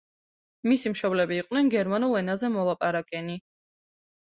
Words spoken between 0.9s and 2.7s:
მშობლები იყვნენ გერმანულ ენაზე